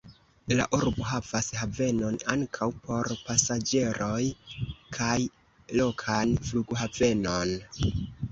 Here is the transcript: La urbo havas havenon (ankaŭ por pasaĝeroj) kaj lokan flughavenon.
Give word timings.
La 0.59 0.63
urbo 0.75 1.03
havas 1.07 1.49
havenon 1.57 2.15
(ankaŭ 2.35 2.69
por 2.85 3.11
pasaĝeroj) 3.27 4.23
kaj 4.97 5.13
lokan 5.81 6.35
flughavenon. 6.49 7.53